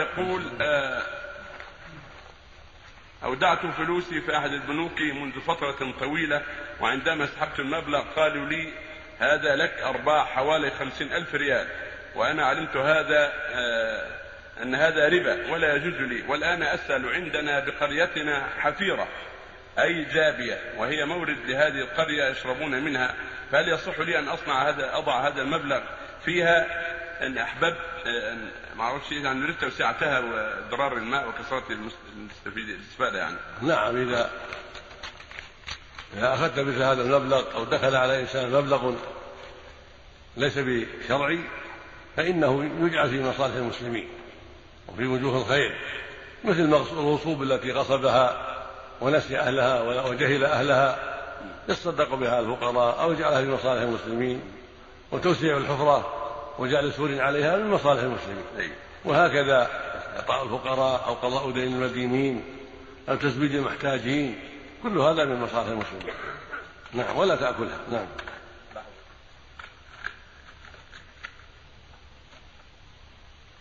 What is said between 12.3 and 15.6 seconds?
علمت هذا آه، أن هذا ربا